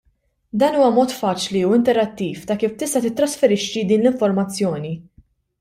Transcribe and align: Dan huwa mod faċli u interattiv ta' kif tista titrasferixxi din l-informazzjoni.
Dan 0.61 0.77
huwa 0.77 0.87
mod 0.95 1.13
faċli 1.17 1.61
u 1.67 1.75
interattiv 1.79 2.49
ta' 2.53 2.57
kif 2.65 2.73
tista 2.81 3.05
titrasferixxi 3.05 3.87
din 3.93 4.03
l-informazzjoni. 4.07 4.99